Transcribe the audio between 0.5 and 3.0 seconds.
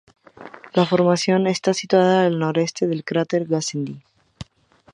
La formación está situada al noroeste